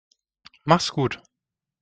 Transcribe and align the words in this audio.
Mach's 0.65 0.89
gut. 0.91 1.21